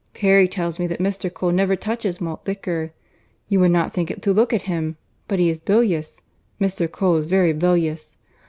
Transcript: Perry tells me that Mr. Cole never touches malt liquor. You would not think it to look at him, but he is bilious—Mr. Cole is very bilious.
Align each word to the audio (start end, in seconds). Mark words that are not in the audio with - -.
Perry 0.15 0.47
tells 0.47 0.79
me 0.79 0.87
that 0.87 0.97
Mr. 0.99 1.31
Cole 1.31 1.51
never 1.51 1.75
touches 1.75 2.19
malt 2.19 2.41
liquor. 2.47 2.91
You 3.47 3.59
would 3.59 3.69
not 3.69 3.93
think 3.93 4.09
it 4.09 4.23
to 4.23 4.33
look 4.33 4.51
at 4.51 4.63
him, 4.63 4.97
but 5.27 5.37
he 5.37 5.47
is 5.47 5.59
bilious—Mr. 5.59 6.91
Cole 6.91 7.17
is 7.17 7.27
very 7.27 7.53
bilious. 7.53 8.17